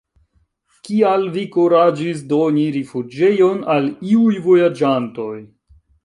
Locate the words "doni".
2.31-2.63